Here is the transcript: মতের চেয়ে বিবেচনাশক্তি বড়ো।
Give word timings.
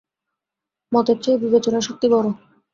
মতের 0.91 1.17
চেয়ে 1.23 1.41
বিবেচনাশক্তি 1.43 2.07
বড়ো। 2.13 2.31